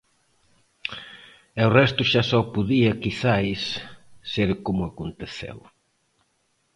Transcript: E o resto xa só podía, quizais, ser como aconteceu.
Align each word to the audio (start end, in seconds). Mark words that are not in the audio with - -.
E 1.59 1.61
o 1.69 1.73
resto 1.79 2.01
xa 2.11 2.23
só 2.31 2.39
podía, 2.55 2.99
quizais, 3.03 3.61
ser 4.31 4.49
como 4.65 4.81
aconteceu. 4.89 5.57